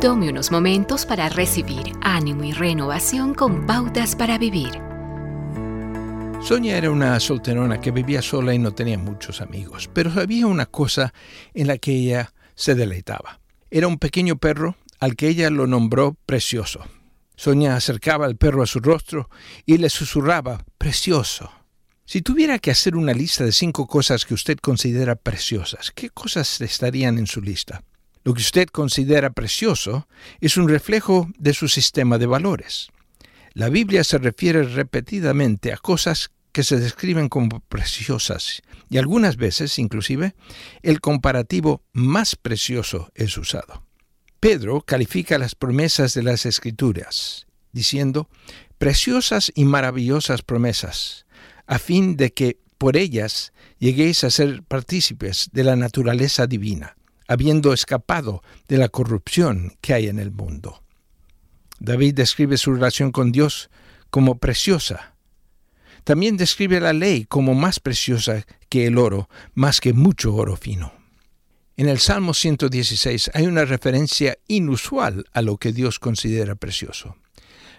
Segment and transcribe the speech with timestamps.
[0.00, 4.80] Tome unos momentos para recibir ánimo y renovación con pautas para vivir.
[6.42, 10.64] Sonia era una solterona que vivía sola y no tenía muchos amigos, pero había una
[10.64, 11.12] cosa
[11.52, 13.40] en la que ella se deleitaba.
[13.70, 16.82] Era un pequeño perro al que ella lo nombró precioso.
[17.36, 19.28] Sonia acercaba al perro a su rostro
[19.66, 21.52] y le susurraba, precioso.
[22.06, 26.58] Si tuviera que hacer una lista de cinco cosas que usted considera preciosas, ¿qué cosas
[26.62, 27.82] estarían en su lista?
[28.22, 30.06] Lo que usted considera precioso
[30.40, 32.88] es un reflejo de su sistema de valores.
[33.54, 39.78] La Biblia se refiere repetidamente a cosas que se describen como preciosas y algunas veces
[39.78, 40.34] inclusive
[40.82, 43.84] el comparativo más precioso es usado.
[44.38, 48.28] Pedro califica las promesas de las Escrituras diciendo
[48.78, 51.26] preciosas y maravillosas promesas,
[51.66, 56.96] a fin de que por ellas lleguéis a ser partícipes de la naturaleza divina
[57.30, 60.82] habiendo escapado de la corrupción que hay en el mundo.
[61.78, 63.70] David describe su relación con Dios
[64.10, 65.14] como preciosa.
[66.02, 70.92] También describe la ley como más preciosa que el oro, más que mucho oro fino.
[71.76, 77.16] En el Salmo 116 hay una referencia inusual a lo que Dios considera precioso.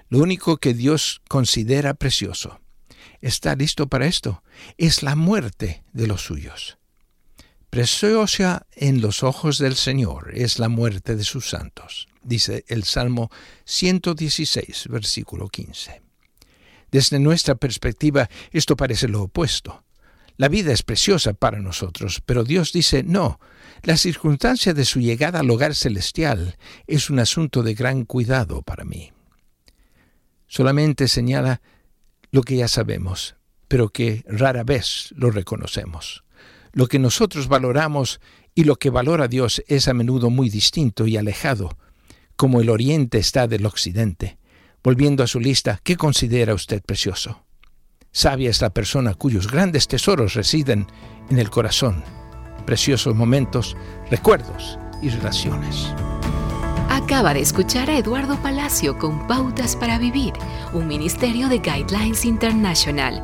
[0.08, 2.62] Lo único que Dios considera precioso,
[3.20, 4.44] está listo para esto,
[4.78, 6.78] es la muerte de los suyos.
[7.72, 13.32] Preciosa en los ojos del Señor es la muerte de sus santos, dice el Salmo
[13.64, 16.02] 116, versículo 15.
[16.92, 19.86] Desde nuestra perspectiva, esto parece lo opuesto.
[20.36, 23.40] La vida es preciosa para nosotros, pero Dios dice, no,
[23.84, 28.84] la circunstancia de su llegada al hogar celestial es un asunto de gran cuidado para
[28.84, 29.14] mí.
[30.46, 31.62] Solamente señala
[32.32, 33.38] lo que ya sabemos,
[33.70, 36.26] pero que rara vez lo reconocemos.
[36.74, 38.20] Lo que nosotros valoramos
[38.56, 41.78] y lo que valora Dios es a menudo muy distinto y alejado,
[42.36, 44.38] como el Oriente está del Occidente.
[44.84, 47.44] Volviendo a su lista, ¿qué considera usted precioso?
[48.12, 50.88] Sabia es la persona cuyos grandes tesoros residen
[51.30, 52.04] en el corazón,
[52.66, 53.78] preciosos momentos,
[54.10, 55.88] recuerdos y relaciones.
[56.90, 60.34] Acaba de escuchar a Eduardo Palacio con Pautas para Vivir,
[60.74, 63.24] un ministerio de Guidelines International.